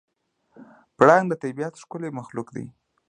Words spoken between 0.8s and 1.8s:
پړانګ د طبیعت